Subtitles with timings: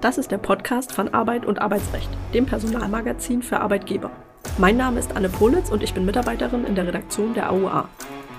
[0.00, 4.10] Das ist der Podcast von Arbeit und Arbeitsrecht, dem Personalmagazin für Arbeitgeber.
[4.58, 7.88] Mein Name ist Anne Politz und ich bin Mitarbeiterin in der Redaktion der AUA.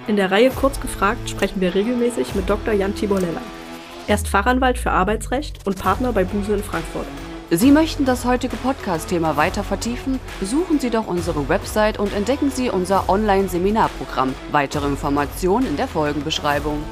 [0.08, 2.74] In der Reihe Kurz gefragt sprechen wir regelmäßig mit Dr.
[2.74, 3.42] Jan Tibolella.
[4.06, 7.08] Er ist Fachanwalt für Arbeitsrecht und Partner bei Buse in Frankfurt.
[7.50, 10.20] Sie möchten das heutige Podcast-Thema weiter vertiefen?
[10.42, 14.36] Besuchen Sie doch unsere Website und entdecken Sie unser Online-Seminarprogramm.
[14.52, 16.84] Weitere Informationen in der Folgenbeschreibung.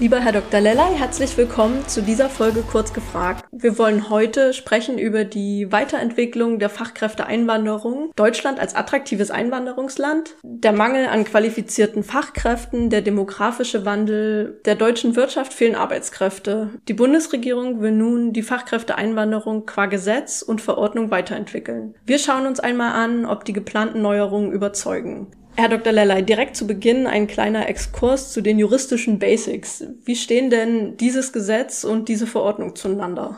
[0.00, 0.60] Lieber Herr Dr.
[0.60, 3.44] Lellay, herzlich willkommen zu dieser Folge Kurz gefragt.
[3.50, 11.08] Wir wollen heute sprechen über die Weiterentwicklung der Fachkräfteeinwanderung, Deutschland als attraktives Einwanderungsland, der Mangel
[11.08, 16.70] an qualifizierten Fachkräften, der demografische Wandel, der deutschen Wirtschaft fehlen Arbeitskräfte.
[16.86, 21.96] Die Bundesregierung will nun die Fachkräfteeinwanderung qua Gesetz und Verordnung weiterentwickeln.
[22.06, 25.32] Wir schauen uns einmal an, ob die geplanten Neuerungen überzeugen.
[25.60, 25.92] Herr Dr.
[25.92, 29.84] Lellay, direkt zu Beginn ein kleiner Exkurs zu den juristischen Basics.
[30.04, 33.36] Wie stehen denn dieses Gesetz und diese Verordnung zueinander?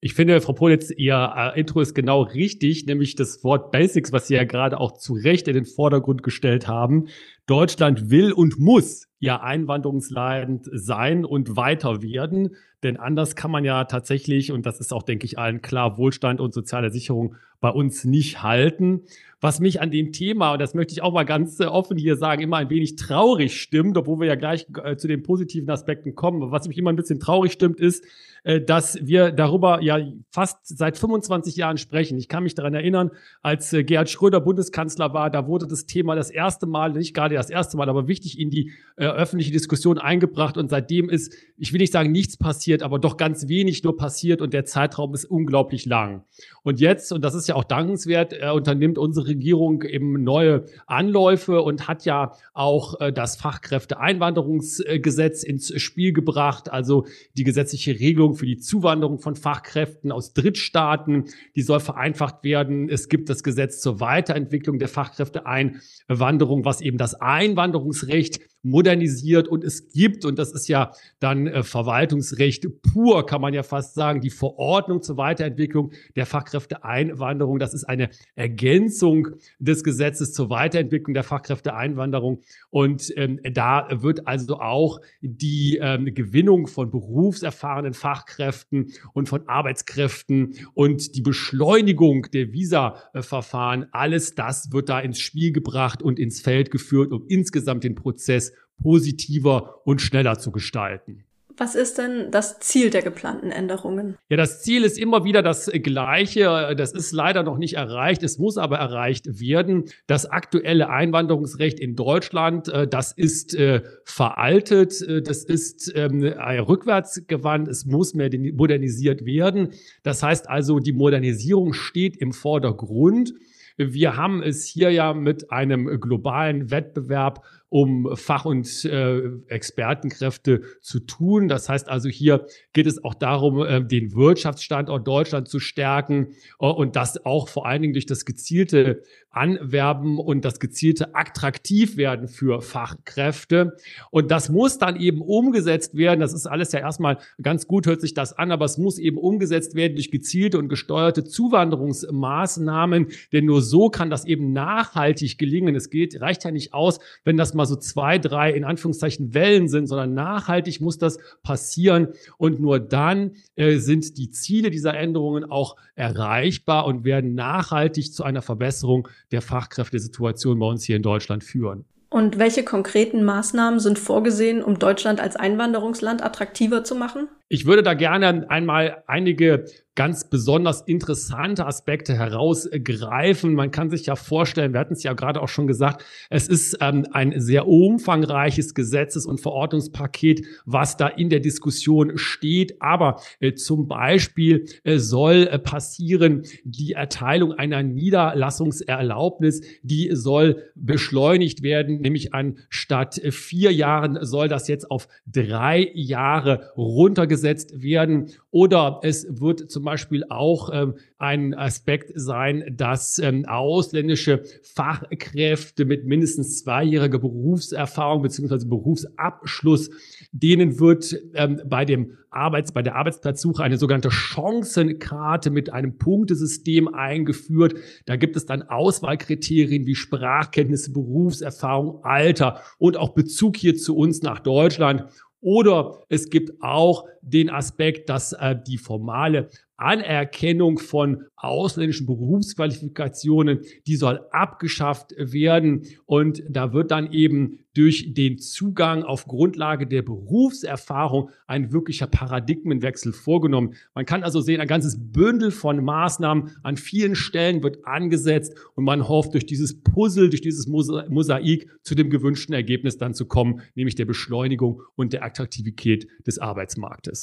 [0.00, 4.28] Ich finde, Frau Politz, Ihr äh, Intro ist genau richtig, nämlich das Wort Basics, was
[4.28, 7.08] Sie ja gerade auch zu Recht in den Vordergrund gestellt haben.
[7.44, 12.56] Deutschland will und muss ja einwanderungsleidend sein und weiter werden.
[12.82, 16.40] Denn anders kann man ja tatsächlich, und das ist auch, denke ich, allen klar, Wohlstand
[16.40, 19.02] und soziale Sicherung bei uns nicht halten.
[19.40, 22.16] Was mich an dem Thema, und das möchte ich auch mal ganz äh, offen hier
[22.16, 26.14] sagen, immer ein wenig traurig stimmt, obwohl wir ja gleich äh, zu den positiven Aspekten
[26.14, 26.50] kommen.
[26.50, 28.04] Was mich immer ein bisschen traurig stimmt, ist,
[28.42, 32.18] äh, dass wir darüber ja fast seit 25 Jahren sprechen.
[32.18, 33.10] Ich kann mich daran erinnern,
[33.42, 37.50] als Gerhard Schröder Bundeskanzler war, da wurde das Thema das erste Mal, nicht gerade das
[37.50, 38.72] erste Mal, aber wichtig in die
[39.14, 40.56] öffentliche Diskussion eingebracht.
[40.56, 44.42] Und seitdem ist, ich will nicht sagen, nichts passiert, aber doch ganz wenig nur passiert
[44.42, 46.24] und der Zeitraum ist unglaublich lang.
[46.62, 51.62] Und jetzt, und das ist ja auch dankenswert, äh, unternimmt unsere Regierung eben neue Anläufe
[51.62, 58.46] und hat ja auch äh, das Fachkräfteeinwanderungsgesetz ins Spiel gebracht, also die gesetzliche Regelung für
[58.46, 61.24] die Zuwanderung von Fachkräften aus Drittstaaten,
[61.56, 62.88] die soll vereinfacht werden.
[62.88, 69.88] Es gibt das Gesetz zur Weiterentwicklung der Fachkräfteeinwanderung, was eben das Einwanderungsrecht modernisiert und es
[69.88, 74.30] gibt, und das ist ja dann äh, Verwaltungsrecht pur, kann man ja fast sagen, die
[74.30, 77.58] Verordnung zur Weiterentwicklung der Fachkräfteeinwanderung.
[77.58, 79.28] Das ist eine Ergänzung
[79.58, 82.40] des Gesetzes zur Weiterentwicklung der Fachkräfteeinwanderung.
[82.70, 90.54] Und ähm, da wird also auch die ähm, Gewinnung von berufserfahrenen Fachkräften und von Arbeitskräften
[90.74, 96.70] und die Beschleunigung der Visa-Verfahren, alles das wird da ins Spiel gebracht und ins Feld
[96.70, 98.52] geführt, um insgesamt den Prozess
[98.82, 101.24] positiver und schneller zu gestalten.
[101.58, 104.16] Was ist denn das Ziel der geplanten Änderungen?
[104.28, 106.74] Ja, das Ziel ist immer wieder das gleiche.
[106.76, 108.22] Das ist leider noch nicht erreicht.
[108.22, 109.86] Es muss aber erreicht werden.
[110.06, 115.02] Das aktuelle Einwanderungsrecht in Deutschland, äh, das ist äh, veraltet.
[115.02, 117.66] Äh, das ist ähm, rückwärtsgewandt.
[117.66, 119.70] Es muss mehr modernisiert werden.
[120.04, 123.34] Das heißt also, die Modernisierung steht im Vordergrund.
[123.80, 131.00] Wir haben es hier ja mit einem globalen Wettbewerb um Fach- und äh, Expertenkräfte zu
[131.00, 131.48] tun.
[131.48, 136.28] Das heißt also, hier geht es auch darum, äh, den Wirtschaftsstandort Deutschland zu stärken
[136.60, 142.28] äh, und das auch vor allen Dingen durch das gezielte Anwerben und das gezielte Attraktivwerden
[142.28, 143.76] für Fachkräfte.
[144.10, 146.20] Und das muss dann eben umgesetzt werden.
[146.20, 149.18] Das ist alles ja erstmal ganz gut, hört sich das an, aber es muss eben
[149.18, 155.74] umgesetzt werden durch gezielte und gesteuerte Zuwanderungsmaßnahmen, denn nur so kann das eben nachhaltig gelingen.
[155.74, 159.68] Es geht, reicht ja nicht aus, wenn das mal so zwei, drei in Anführungszeichen Wellen
[159.68, 162.08] sind, sondern nachhaltig muss das passieren.
[162.38, 168.24] Und nur dann äh, sind die Ziele dieser Änderungen auch erreichbar und werden nachhaltig zu
[168.24, 171.84] einer Verbesserung der Fachkräftesituation bei uns hier in Deutschland führen.
[172.10, 177.28] Und welche konkreten Maßnahmen sind vorgesehen, um Deutschland als Einwanderungsland attraktiver zu machen?
[177.50, 179.66] Ich würde da gerne einmal einige
[179.98, 183.52] ganz besonders interessante Aspekte herausgreifen.
[183.52, 186.78] Man kann sich ja vorstellen, wir hatten es ja gerade auch schon gesagt, es ist
[186.80, 192.80] ähm, ein sehr umfangreiches Gesetzes- und Verordnungspaket, was da in der Diskussion steht.
[192.80, 201.64] Aber äh, zum Beispiel äh, soll äh, passieren die Erteilung einer Niederlassungserlaubnis, die soll beschleunigt
[201.64, 208.30] werden, nämlich anstatt vier Jahren soll das jetzt auf drei Jahre runtergesetzt werden.
[208.52, 216.06] Oder es wird zum Beispiel auch ähm, ein Aspekt sein, dass ähm, ausländische Fachkräfte mit
[216.06, 219.90] mindestens zweijähriger Berufserfahrung beziehungsweise Berufsabschluss,
[220.32, 226.88] denen wird ähm, bei dem Arbeits, bei der Arbeitsplatzsuche eine sogenannte Chancenkarte mit einem Punktesystem
[226.88, 227.74] eingeführt.
[228.06, 234.22] Da gibt es dann Auswahlkriterien wie Sprachkenntnisse, Berufserfahrung, Alter und auch Bezug hier zu uns
[234.22, 235.04] nach Deutschland.
[235.40, 239.48] Oder es gibt auch den Aspekt, dass äh, die formale
[239.78, 245.82] Anerkennung von ausländischen Berufsqualifikationen, die soll abgeschafft werden.
[246.04, 253.12] Und da wird dann eben durch den Zugang auf Grundlage der Berufserfahrung ein wirklicher Paradigmenwechsel
[253.12, 253.74] vorgenommen.
[253.94, 258.82] Man kann also sehen, ein ganzes Bündel von Maßnahmen an vielen Stellen wird angesetzt und
[258.82, 263.60] man hofft, durch dieses Puzzle, durch dieses Mosaik zu dem gewünschten Ergebnis dann zu kommen,
[263.76, 267.17] nämlich der Beschleunigung und der Attraktivität des Arbeitsmarktes.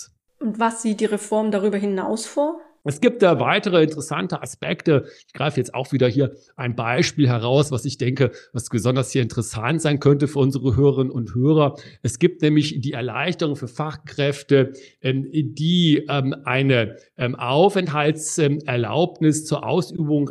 [0.46, 2.62] Und was sieht die Reform darüber hinaus vor?
[2.88, 5.06] Es gibt da weitere interessante Aspekte.
[5.28, 9.24] Ich greife jetzt auch wieder hier ein Beispiel heraus, was ich denke, was besonders hier
[9.24, 11.78] interessant sein könnte für unsere Hörerinnen und Hörer.
[12.04, 20.30] Es gibt nämlich die Erleichterung für Fachkräfte, ähm, die ähm, eine ähm, Aufenthaltserlaubnis zur Ausübung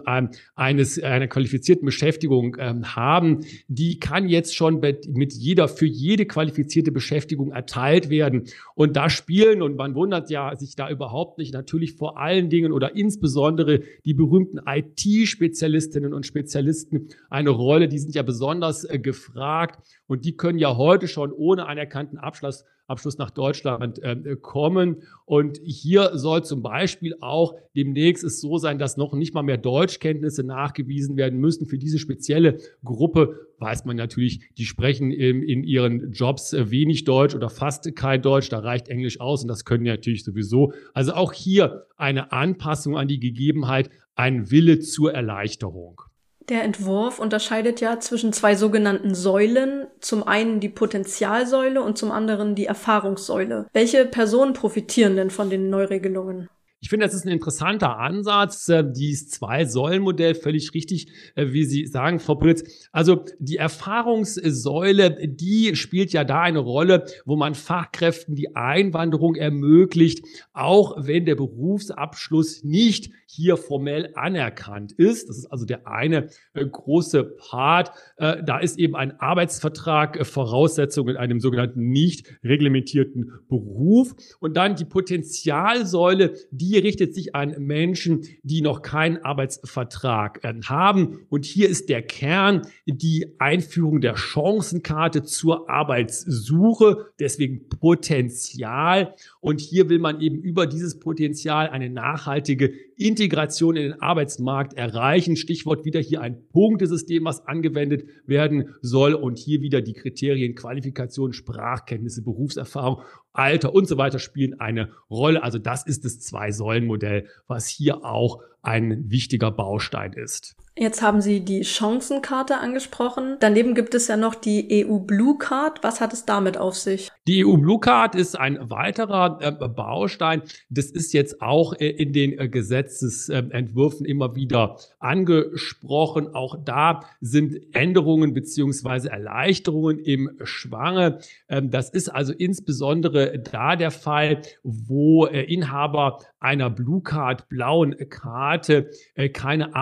[0.55, 3.41] eines, einer qualifizierten Beschäftigung haben.
[3.67, 8.45] Die kann jetzt schon mit jeder, für jede qualifizierte Beschäftigung erteilt werden.
[8.77, 12.50] Und da spielen, und man wundert ja sich da überhaupt nicht, natürlich vor allem allen
[12.50, 17.88] Dingen oder insbesondere die berühmten IT-Spezialistinnen und Spezialisten eine Rolle.
[17.88, 22.64] Die sind ja besonders äh, gefragt und die können ja heute schon ohne anerkannten Abschluss
[22.87, 25.03] Abschluss nach Deutschland äh, kommen.
[25.25, 29.57] Und hier soll zum Beispiel auch demnächst es so sein, dass noch nicht mal mehr
[29.57, 33.49] Deutschkenntnisse nachgewiesen werden müssen für diese spezielle Gruppe.
[33.59, 38.21] Weiß man natürlich, die sprechen in, in ihren Jobs äh, wenig Deutsch oder fast kein
[38.21, 38.49] Deutsch.
[38.49, 40.73] Da reicht Englisch aus und das können die natürlich sowieso.
[40.93, 46.03] Also auch hier eine Anpassung an die Gegebenheit, ein Wille zur Erleichterung.
[46.50, 52.55] Der Entwurf unterscheidet ja zwischen zwei sogenannten Säulen, zum einen die Potenzialsäule und zum anderen
[52.55, 53.67] die Erfahrungssäule.
[53.73, 56.50] Welche Personen profitieren denn von den Neuregelungen?
[56.85, 61.87] Ich finde, das ist ein interessanter Ansatz, äh, dieses Zwei-Säulen-Modell, völlig richtig, äh, wie Sie
[61.87, 62.91] sagen, Frau Pritz.
[62.93, 70.27] Also die Erfahrungssäule, die spielt ja da eine Rolle, wo man Fachkräften die Einwanderung ermöglicht,
[70.53, 75.31] auch wenn der Berufsabschluss nicht hier formell anerkannt ist.
[75.31, 77.93] Das ist also der eine äh, große Part.
[78.19, 84.15] Da ist eben ein Arbeitsvertrag Voraussetzung in einem sogenannten nicht reglementierten Beruf.
[84.41, 90.55] Und dann die Potenzialsäule, die die richtet sich an Menschen, die noch keinen Arbeitsvertrag äh,
[90.65, 91.21] haben.
[91.29, 99.15] Und hier ist der Kern die Einführung der Chancenkarte zur Arbeitssuche, deswegen Potenzial.
[99.41, 105.37] Und hier will man eben über dieses Potenzial eine nachhaltige Integration in den Arbeitsmarkt erreichen.
[105.37, 109.15] Stichwort wieder hier ein Punktesystem, was angewendet werden soll.
[109.15, 113.03] Und hier wieder die Kriterien Qualifikation, Sprachkenntnisse, Berufserfahrung
[113.35, 115.43] Alter und so weiter spielen eine Rolle.
[115.43, 120.57] Also das ist das Zwei-Säulen-Modell, was hier auch ein wichtiger Baustein ist.
[120.76, 123.37] Jetzt haben Sie die Chancenkarte angesprochen.
[123.38, 125.85] Daneben gibt es ja noch die EU Blue Card.
[125.85, 127.12] Was hat es damit auf sich?
[127.29, 130.43] Die EU Blue Card ist ein weiterer äh, Baustein.
[130.71, 136.35] Das ist jetzt auch äh, in den äh, Gesetzesentwürfen immer wieder angesprochen.
[136.35, 141.20] Auch da sind Änderungen beziehungsweise Erleichterungen im Schwange.
[141.49, 147.97] Ähm, das ist also insbesondere da der Fall, wo äh, Inhaber einer Blue Card, blauen
[148.11, 149.75] Karte, äh, keine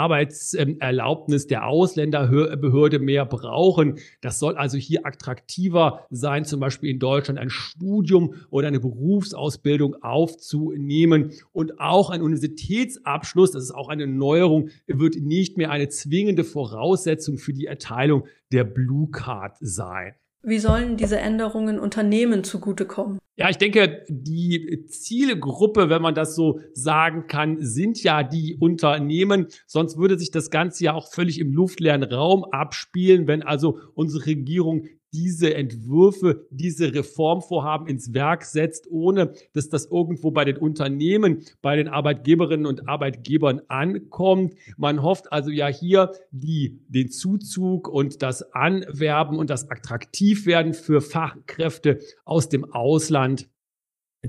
[0.82, 3.98] Arbeitserlaubnis der Ausländerbehörde mehr brauchen.
[4.20, 10.02] Das soll also hier attraktiver sein, zum Beispiel in Deutschland ein Studium oder eine Berufsausbildung
[10.02, 11.32] aufzunehmen.
[11.52, 17.38] Und auch ein Universitätsabschluss, das ist auch eine Neuerung, wird nicht mehr eine zwingende Voraussetzung
[17.38, 20.14] für die Erteilung der Blue Card sein.
[20.44, 23.18] Wie sollen diese Änderungen Unternehmen zugutekommen?
[23.36, 29.46] Ja, ich denke, die Zielgruppe, wenn man das so sagen kann, sind ja die Unternehmen.
[29.66, 34.26] Sonst würde sich das Ganze ja auch völlig im luftleeren Raum abspielen, wenn also unsere
[34.26, 41.44] Regierung diese Entwürfe, diese Reformvorhaben ins Werk setzt, ohne dass das irgendwo bei den Unternehmen,
[41.60, 44.54] bei den Arbeitgeberinnen und Arbeitgebern ankommt.
[44.76, 51.00] Man hofft also ja hier die, den Zuzug und das Anwerben und das Attraktivwerden für
[51.00, 53.48] Fachkräfte aus dem Ausland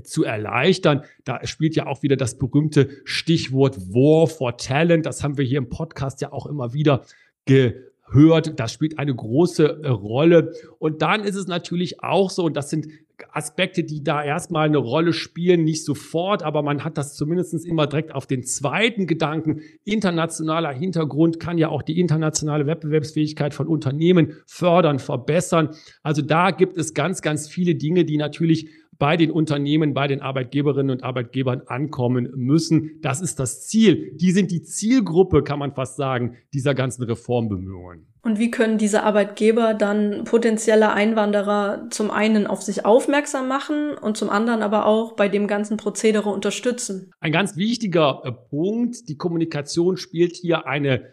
[0.02, 1.04] zu erleichtern.
[1.24, 5.06] Da spielt ja auch wieder das berühmte Stichwort War for Talent.
[5.06, 7.04] Das haben wir hier im Podcast ja auch immer wieder
[7.46, 7.74] ge
[8.10, 10.52] hört, das spielt eine große äh, Rolle.
[10.78, 12.86] Und dann ist es natürlich auch so, und das sind
[13.32, 17.86] Aspekte, die da erstmal eine Rolle spielen, nicht sofort, aber man hat das zumindest immer
[17.86, 19.60] direkt auf den zweiten Gedanken.
[19.84, 25.70] Internationaler Hintergrund kann ja auch die internationale Wettbewerbsfähigkeit von Unternehmen fördern, verbessern.
[26.02, 30.20] Also da gibt es ganz, ganz viele Dinge, die natürlich bei den Unternehmen, bei den
[30.20, 33.00] Arbeitgeberinnen und Arbeitgebern ankommen müssen.
[33.02, 34.12] Das ist das Ziel.
[34.16, 38.06] Die sind die Zielgruppe, kann man fast sagen, dieser ganzen Reformbemühungen.
[38.22, 44.16] Und wie können diese Arbeitgeber dann potenzielle Einwanderer zum einen auf sich aufmerksam machen und
[44.16, 47.12] zum anderen aber auch bei dem ganzen Prozedere unterstützen?
[47.20, 51.12] Ein ganz wichtiger äh, Punkt, die Kommunikation spielt hier eine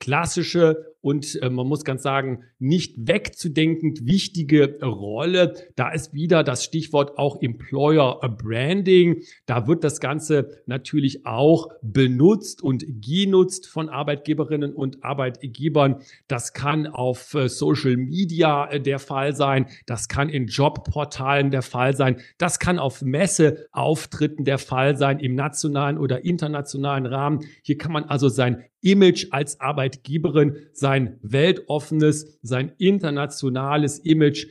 [0.00, 5.54] klassische und äh, man muss ganz sagen, nicht wegzudenkend wichtige Rolle.
[5.76, 9.22] Da ist wieder das Stichwort auch Employer Branding.
[9.46, 16.00] Da wird das Ganze natürlich auch benutzt und genutzt von Arbeitgeberinnen und Arbeitgebern.
[16.26, 19.66] Das kann auf äh, Social Media äh, der Fall sein.
[19.86, 22.16] Das kann in Jobportalen der Fall sein.
[22.36, 27.44] Das kann auf Messeauftritten der Fall sein im nationalen oder internationalen Rahmen.
[27.62, 34.46] Hier kann man also sein Image als Arbeitgeberin, sein weltoffenes, sein internationales Image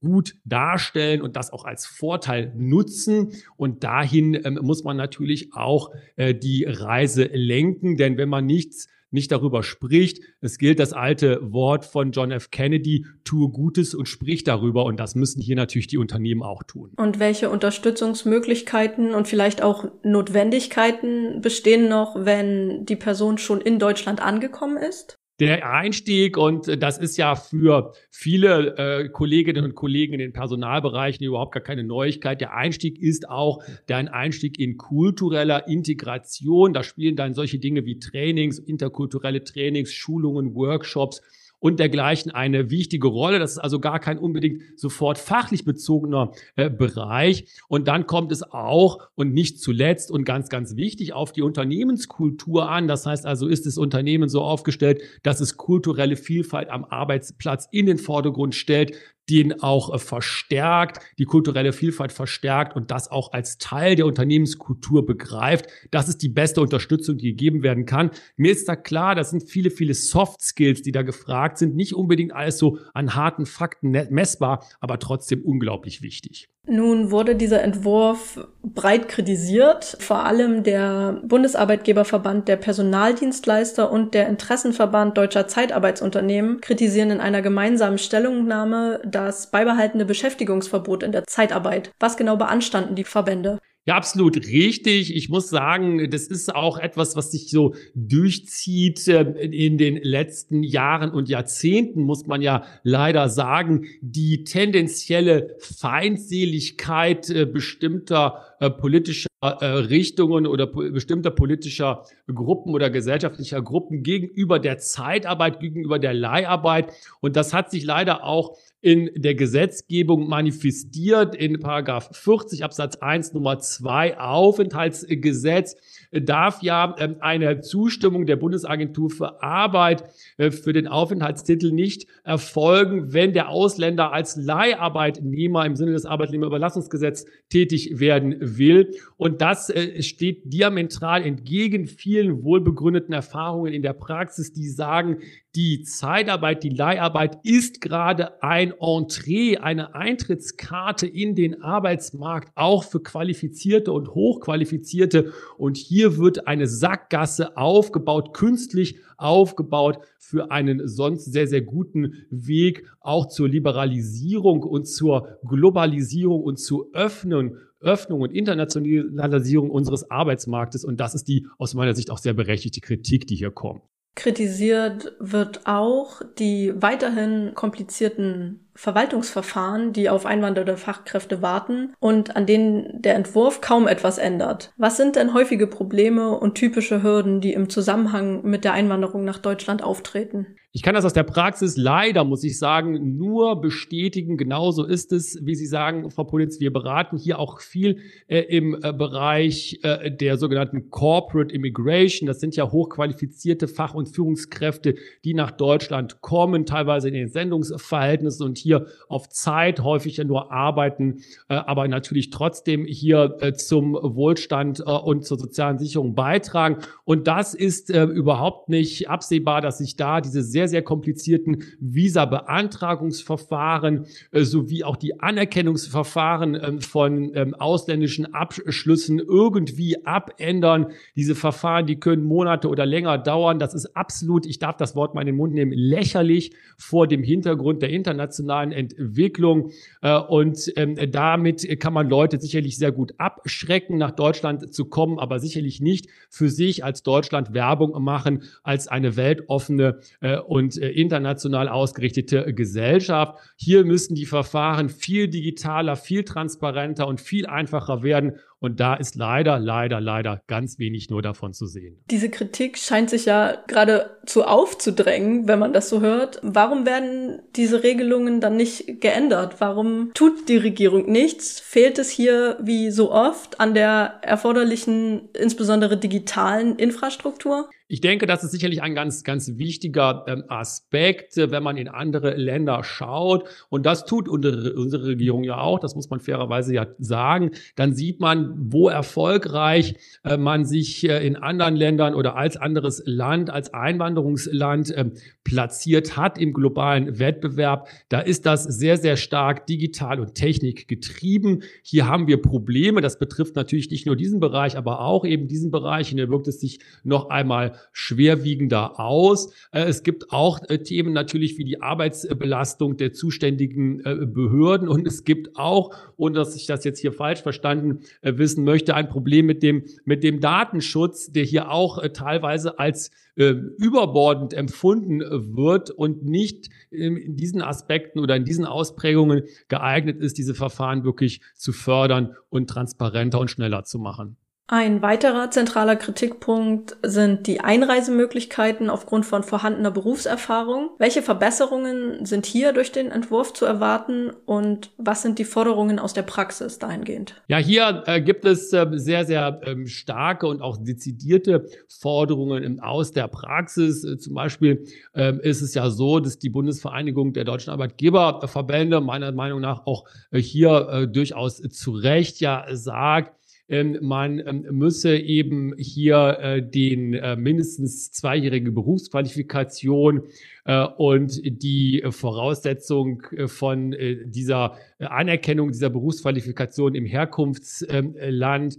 [0.00, 3.32] gut darstellen und das auch als Vorteil nutzen.
[3.56, 8.88] Und dahin ähm, muss man natürlich auch äh, die Reise lenken, denn wenn man nichts
[9.14, 10.22] nicht darüber spricht.
[10.40, 12.50] Es gilt das alte Wort von John F.
[12.50, 14.84] Kennedy, tue Gutes und sprich darüber.
[14.84, 16.90] Und das müssen hier natürlich die Unternehmen auch tun.
[16.96, 24.20] Und welche Unterstützungsmöglichkeiten und vielleicht auch Notwendigkeiten bestehen noch, wenn die Person schon in Deutschland
[24.20, 25.16] angekommen ist?
[25.40, 31.26] Der Einstieg, und das ist ja für viele äh, Kolleginnen und Kollegen in den Personalbereichen
[31.26, 32.40] überhaupt gar keine Neuigkeit.
[32.40, 36.72] Der Einstieg ist auch dein Einstieg in kultureller Integration.
[36.72, 41.20] Da spielen dann solche Dinge wie Trainings, interkulturelle Trainings, Schulungen, Workshops
[41.64, 43.38] und dergleichen eine wichtige Rolle.
[43.38, 47.46] Das ist also gar kein unbedingt sofort fachlich bezogener äh, Bereich.
[47.68, 52.68] Und dann kommt es auch und nicht zuletzt und ganz, ganz wichtig auf die Unternehmenskultur
[52.68, 52.86] an.
[52.86, 57.86] Das heißt also, ist das Unternehmen so aufgestellt, dass es kulturelle Vielfalt am Arbeitsplatz in
[57.86, 58.94] den Vordergrund stellt,
[59.30, 65.06] den auch äh, verstärkt, die kulturelle Vielfalt verstärkt und das auch als Teil der Unternehmenskultur
[65.06, 65.66] begreift.
[65.90, 68.10] Das ist die beste Unterstützung, die gegeben werden kann.
[68.36, 71.74] Mir ist da klar, das sind viele, viele Soft Skills, die da gefragt sind.
[71.74, 76.48] Nicht unbedingt alles so an harten Fakten messbar, aber trotzdem unglaublich wichtig.
[76.66, 79.98] Nun wurde dieser Entwurf breit kritisiert.
[80.00, 87.98] Vor allem der Bundesarbeitgeberverband der Personaldienstleister und der Interessenverband deutscher Zeitarbeitsunternehmen kritisieren in einer gemeinsamen
[87.98, 91.90] Stellungnahme das beibehaltene Beschäftigungsverbot in der Zeitarbeit.
[92.00, 93.58] Was genau beanstanden die Verbände?
[93.86, 95.14] Ja, absolut richtig.
[95.14, 100.62] Ich muss sagen, das ist auch etwas, was sich so durchzieht äh, in den letzten
[100.62, 103.84] Jahren und Jahrzehnten, muss man ja leider sagen.
[104.00, 114.02] Die tendenzielle Feindseligkeit äh, bestimmter äh, politischer Richtungen oder bestimmter politischer Gruppen oder gesellschaftlicher Gruppen
[114.02, 116.92] gegenüber der Zeitarbeit, gegenüber der Leiharbeit.
[117.20, 123.34] Und das hat sich leider auch in der Gesetzgebung manifestiert in Paragraph 40 Absatz 1
[123.34, 125.76] Nummer 2 Aufenthaltsgesetz
[126.22, 130.04] darf ja ähm, eine Zustimmung der Bundesagentur für Arbeit
[130.36, 137.26] äh, für den Aufenthaltstitel nicht erfolgen, wenn der Ausländer als Leiharbeitnehmer im Sinne des Arbeitnehmerüberlassungsgesetzes
[137.48, 138.92] tätig werden will.
[139.16, 145.18] Und das äh, steht diametral entgegen vielen wohlbegründeten Erfahrungen in der Praxis, die sagen,
[145.56, 153.00] die Zeitarbeit, die Leiharbeit ist gerade ein Entree, eine Eintrittskarte in den Arbeitsmarkt, auch für
[153.00, 155.32] qualifizierte und hochqualifizierte.
[155.56, 162.88] Und hier wird eine Sackgasse aufgebaut, künstlich aufgebaut für einen sonst sehr, sehr guten Weg
[163.00, 170.86] auch zur Liberalisierung und zur Globalisierung und zur Öffnung Öffnung und Internationalisierung unseres Arbeitsmarktes.
[170.86, 173.82] Und das ist die aus meiner Sicht auch sehr berechtigte Kritik, die hier kommt.
[174.14, 183.00] Kritisiert wird auch die weiterhin komplizierten Verwaltungsverfahren, die auf einwandernde Fachkräfte warten und an denen
[183.02, 184.72] der Entwurf kaum etwas ändert.
[184.76, 189.38] Was sind denn häufige Probleme und typische Hürden, die im Zusammenhang mit der Einwanderung nach
[189.38, 190.46] Deutschland auftreten?
[190.76, 194.36] Ich kann das aus der Praxis leider, muss ich sagen, nur bestätigen.
[194.36, 196.58] Genauso ist es, wie Sie sagen, Frau Politz.
[196.58, 202.26] Wir beraten hier auch viel äh, im äh, Bereich äh, der sogenannten Corporate Immigration.
[202.26, 208.44] Das sind ja hochqualifizierte Fach- und Führungskräfte, die nach Deutschland kommen, teilweise in den Sendungsverhältnissen
[208.44, 213.94] und hier auf Zeit häufig ja nur arbeiten, äh, aber natürlich trotzdem hier äh, zum
[213.94, 216.78] Wohlstand äh, und zur sozialen Sicherung beitragen.
[217.04, 224.82] Und das ist überhaupt nicht absehbar, dass sich da diese sehr, sehr komplizierten Visa-Beantragungsverfahren sowie
[224.84, 230.92] auch die Anerkennungsverfahren äh, von ähm, ausländischen Abschlüssen irgendwie abändern.
[231.16, 233.58] Diese Verfahren, die können Monate oder länger dauern.
[233.58, 237.22] Das ist absolut, ich darf das Wort mal in den Mund nehmen, lächerlich vor dem
[237.22, 239.72] Hintergrund der internationalen internationalen Entwicklung.
[240.02, 245.18] Äh, und ähm, damit kann man Leute sicherlich sehr gut abschrecken, nach Deutschland zu kommen,
[245.18, 250.90] aber sicherlich nicht für sich als Deutschland Werbung machen, als eine weltoffene äh, und äh,
[250.90, 253.38] international ausgerichtete Gesellschaft.
[253.56, 258.34] Hier müssen die Verfahren viel digitaler, viel transparenter und viel einfacher werden.
[258.64, 262.02] Und da ist leider, leider, leider ganz wenig nur davon zu sehen.
[262.10, 266.38] Diese Kritik scheint sich ja geradezu aufzudrängen, wenn man das so hört.
[266.40, 269.56] Warum werden diese Regelungen dann nicht geändert?
[269.58, 271.60] Warum tut die Regierung nichts?
[271.60, 277.68] Fehlt es hier wie so oft an der erforderlichen, insbesondere digitalen Infrastruktur?
[277.86, 281.88] Ich denke, das ist sicherlich ein ganz, ganz wichtiger ähm, Aspekt, äh, wenn man in
[281.88, 283.46] andere Länder schaut.
[283.68, 285.78] Und das tut unsere, Regierung ja auch.
[285.80, 287.50] Das muss man fairerweise ja sagen.
[287.76, 293.02] Dann sieht man, wo erfolgreich äh, man sich äh, in anderen Ländern oder als anderes
[293.04, 295.10] Land, als Einwanderungsland äh,
[295.44, 297.88] platziert hat im globalen Wettbewerb.
[298.08, 301.62] Da ist das sehr, sehr stark digital und Technik getrieben.
[301.82, 303.02] Hier haben wir Probleme.
[303.02, 306.10] Das betrifft natürlich nicht nur diesen Bereich, aber auch eben diesen Bereich.
[306.12, 309.52] Und hier wirkt es sich noch einmal schwerwiegender aus.
[309.72, 315.06] Äh, es gibt auch äh, Themen natürlich wie die Arbeitsbelastung der zuständigen äh, Behörden und
[315.06, 319.46] es gibt auch, ohne dass ich das jetzt hier falsch verstanden wissen möchte, ein Problem
[319.46, 326.70] mit dem, mit dem Datenschutz, der hier auch teilweise als überbordend empfunden wird und nicht
[326.90, 332.70] in diesen Aspekten oder in diesen Ausprägungen geeignet ist, diese Verfahren wirklich zu fördern und
[332.70, 334.36] transparenter und schneller zu machen.
[334.66, 340.88] Ein weiterer zentraler Kritikpunkt sind die Einreisemöglichkeiten aufgrund von vorhandener Berufserfahrung.
[340.98, 346.14] Welche Verbesserungen sind hier durch den Entwurf zu erwarten und was sind die Forderungen aus
[346.14, 347.34] der Praxis dahingehend?
[347.48, 351.68] Ja, hier äh, gibt es äh, sehr, sehr ähm, starke und auch dezidierte
[352.00, 354.02] Forderungen aus der Praxis.
[354.02, 359.30] Äh, zum Beispiel ähm, ist es ja so, dass die Bundesvereinigung der deutschen Arbeitgeberverbände meiner
[359.32, 365.74] Meinung nach auch äh, hier äh, durchaus zu Recht ja sagt, man ähm, müsse eben
[365.78, 370.24] hier äh, den äh, mindestens zweijährige Berufsqualifikation
[370.64, 374.76] äh, und die Voraussetzung von dieser
[375.10, 378.78] Anerkennung dieser Berufsqualifikation im Herkunftsland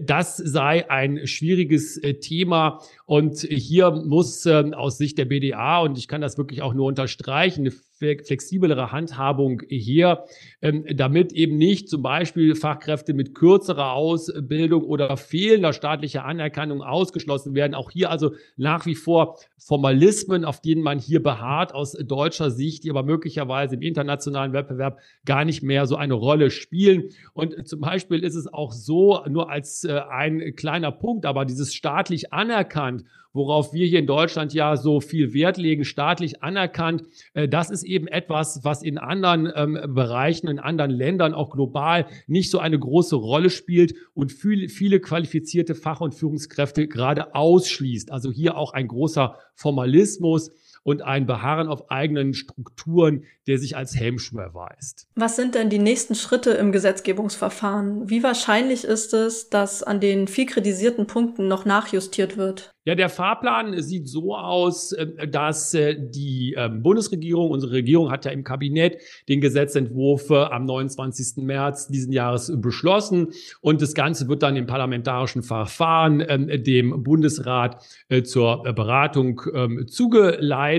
[0.00, 6.20] das sei ein schwieriges Thema und hier muss aus Sicht der BDA, und ich kann
[6.20, 10.24] das wirklich auch nur unterstreichen, eine flexiblere Handhabung hier,
[10.60, 17.54] ähm, damit eben nicht zum Beispiel Fachkräfte mit kürzerer Ausbildung oder fehlender staatlicher Anerkennung ausgeschlossen
[17.54, 17.74] werden.
[17.74, 22.84] Auch hier also nach wie vor Formalismen, auf denen man hier beharrt aus deutscher Sicht,
[22.84, 27.10] die aber möglicherweise im internationalen Wettbewerb gar nicht mehr so eine Rolle spielen.
[27.32, 31.74] Und zum Beispiel ist es auch so, nur als äh, ein kleiner Punkt, aber dieses
[31.74, 37.02] staatlich anerkannt worauf wir hier in Deutschland ja so viel Wert legen, staatlich anerkannt.
[37.34, 42.06] Äh, das ist eben etwas, was in anderen ähm, Bereichen, in anderen Ländern, auch global,
[42.26, 48.10] nicht so eine große Rolle spielt und viel, viele qualifizierte Fach- und Führungskräfte gerade ausschließt.
[48.10, 50.50] Also hier auch ein großer Formalismus
[50.84, 55.08] und ein Beharren auf eigenen Strukturen, der sich als Hemmschuh erweist.
[55.16, 58.08] Was sind denn die nächsten Schritte im Gesetzgebungsverfahren?
[58.08, 62.74] Wie wahrscheinlich ist es, dass an den viel kritisierten Punkten noch nachjustiert wird?
[62.86, 68.26] Ja, der Fahrplan sieht so aus, äh, dass äh, die ähm, Bundesregierung, unsere Regierung hat
[68.26, 71.42] ja im Kabinett den Gesetzentwurf äh, am 29.
[71.44, 73.28] März diesen Jahres beschlossen
[73.62, 77.82] und das Ganze wird dann im parlamentarischen Verfahren ähm, dem Bundesrat
[78.24, 79.40] zur Beratung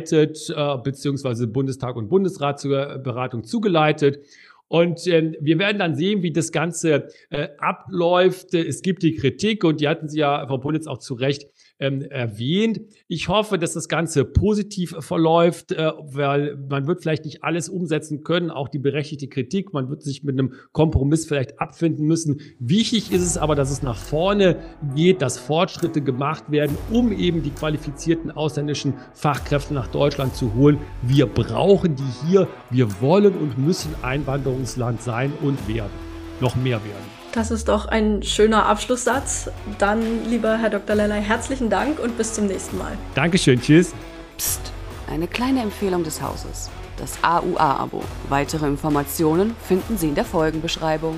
[0.03, 4.19] ähm, zugeleitet, beziehungsweise Bundestag und Bundesrat zur Beratung zugeleitet.
[4.67, 8.53] Und ähm, wir werden dann sehen, wie das Ganze äh, abläuft.
[8.53, 12.01] Es gibt die Kritik und die hatten Sie ja, Frau Politz, auch zu Recht ähm,
[12.01, 12.81] erwähnt.
[13.07, 18.23] Ich hoffe, dass das Ganze positiv verläuft, äh, weil man wird vielleicht nicht alles umsetzen
[18.23, 19.73] können, auch die berechtigte Kritik.
[19.73, 22.41] Man wird sich mit einem Kompromiss vielleicht abfinden müssen.
[22.59, 24.57] Wichtig ist es aber, dass es nach vorne
[24.95, 30.79] geht, dass Fortschritte gemacht werden, um eben die qualifizierten ausländischen Fachkräfte nach Deutschland zu holen.
[31.01, 32.47] Wir brauchen die hier.
[32.69, 35.91] Wir wollen und müssen Einwanderungsland sein und werden.
[36.39, 37.24] Noch mehr werden.
[37.35, 39.49] Das ist doch ein schöner Abschlusssatz.
[39.77, 40.95] Dann, lieber Herr Dr.
[40.95, 42.93] Lellay, herzlichen Dank und bis zum nächsten Mal.
[43.13, 43.93] Dankeschön, tschüss.
[44.37, 44.71] Psst,
[45.11, 46.71] eine kleine Empfehlung des Hauses.
[46.95, 48.01] Das AUA-Abo.
[48.29, 51.17] Weitere Informationen finden Sie in der Folgenbeschreibung.